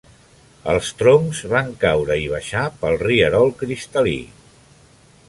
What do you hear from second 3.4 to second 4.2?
cristal·lí.